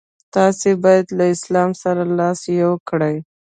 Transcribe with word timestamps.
تاسي 0.35 0.71
باید 0.83 1.05
له 1.17 1.25
اسلام 1.35 1.69
سره 1.83 2.01
لاس 2.19 2.39
یو 2.61 2.71
کړئ. 2.89 3.15